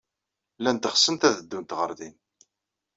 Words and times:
Llant 0.59 0.89
ɣsent 0.93 1.27
ad 1.29 1.35
ddunt 1.41 1.71
ɣer 1.79 1.91
din. 1.99 2.15